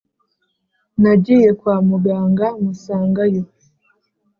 [1.01, 3.43] Nagiye kwa muganga musangayo